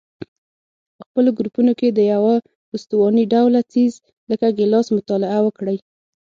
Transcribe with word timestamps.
په 0.97 1.03
خپلو 1.07 1.29
ګروپونو 1.37 1.71
کې 1.79 1.87
د 1.91 1.99
یوه 2.13 2.35
استواني 2.75 3.23
ډوله 3.33 3.59
څیز 3.71 3.93
لکه 4.29 4.45
ګیلاس 4.57 4.87
مطالعه 4.97 5.39
وکړئ. 5.43 5.77